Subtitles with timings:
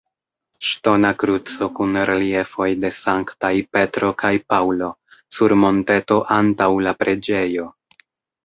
[0.67, 4.89] Ŝtona kruco kun reliefoj de Sanktaj Petro kaj Paŭlo
[5.39, 7.69] sur monteto antaŭ la preĝejo.